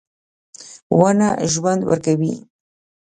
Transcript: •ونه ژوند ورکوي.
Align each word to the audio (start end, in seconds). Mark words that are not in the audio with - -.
•ونه 0.99 1.29
ژوند 1.53 1.81
ورکوي. 1.89 2.33